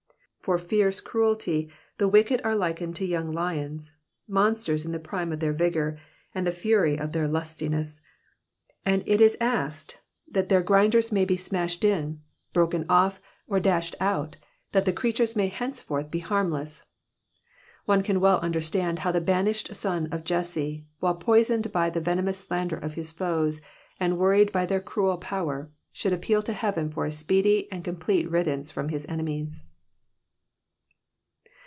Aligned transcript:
For 0.43 0.57
fierce 0.57 0.99
cruelty 1.01 1.71
the 1.99 2.07
wicked 2.07 2.41
are 2.43 2.55
likened 2.55 2.95
to 2.95 3.05
young 3.05 3.31
lions, 3.31 3.95
monsters 4.27 4.87
in 4.87 4.91
the 4.91 4.97
prime 4.97 5.31
of 5.31 5.39
their 5.39 5.53
vigour, 5.53 5.99
and 6.33 6.47
the 6.47 6.51
fury 6.51 6.97
of 6.97 7.11
their 7.11 7.27
lustiness; 7.27 8.01
and 8.83 9.03
it 9.05 9.21
is 9.21 9.37
asked 9.39 9.99
that 10.27 10.49
their 10.49 10.63
grinders 10.63 11.11
may 11.11 11.25
be 11.25 11.37
smashed 11.37 11.83
in, 11.85 12.21
broken 12.53 12.87
off, 12.89 13.21
or 13.47 13.59
dashed 13.59 13.93
out, 13.99 14.35
that 14.71 14.85
the 14.85 14.91
creatures 14.91 15.35
may 15.35 15.47
henceforth 15.47 16.09
be 16.09 16.19
harmless. 16.19 16.87
One 17.85 18.01
can 18.01 18.19
well 18.19 18.39
understand 18.39 18.99
how 19.05 19.11
the 19.11 19.21
banished 19.21 19.75
son 19.75 20.07
of 20.11 20.25
Jesse, 20.25 20.87
while 20.99 21.19
poisoned 21.19 21.71
by 21.71 21.91
the 21.91 22.01
venomous 22.01 22.39
slander 22.39 22.77
of 22.77 22.95
his 22.95 23.11
foes, 23.11 23.61
and 23.99 24.17
worried 24.17 24.51
by 24.51 24.65
their 24.65 24.81
cruel 24.81 25.17
power, 25.17 25.69
should 25.93 26.13
appeal 26.13 26.41
to 26.41 26.53
heaven 26.53 26.89
for 26.89 27.05
a 27.05 27.11
speedy 27.11 27.71
and 27.71 27.83
complete 27.83 28.27
riddance 28.27 28.71
from 28.71 28.89
his 28.89 29.05
enemies. 29.07 29.61